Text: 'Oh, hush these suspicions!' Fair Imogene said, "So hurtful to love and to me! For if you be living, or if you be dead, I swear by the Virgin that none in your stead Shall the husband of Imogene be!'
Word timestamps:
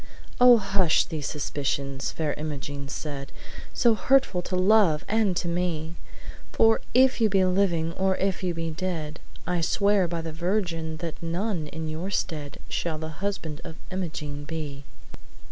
'Oh, 0.39 0.57
hush 0.57 1.05
these 1.05 1.27
suspicions!' 1.27 2.11
Fair 2.11 2.33
Imogene 2.33 2.87
said, 2.89 3.31
"So 3.71 3.93
hurtful 3.93 4.41
to 4.41 4.55
love 4.55 5.05
and 5.07 5.37
to 5.37 5.47
me! 5.47 5.93
For 6.51 6.81
if 6.95 7.21
you 7.21 7.29
be 7.29 7.45
living, 7.45 7.93
or 7.93 8.17
if 8.17 8.41
you 8.41 8.55
be 8.55 8.71
dead, 8.71 9.19
I 9.45 9.61
swear 9.61 10.07
by 10.07 10.21
the 10.21 10.33
Virgin 10.33 10.97
that 11.05 11.21
none 11.21 11.67
in 11.67 11.87
your 11.87 12.09
stead 12.09 12.57
Shall 12.67 12.97
the 12.97 13.09
husband 13.21 13.61
of 13.63 13.75
Imogene 13.91 14.43
be!' 14.43 14.85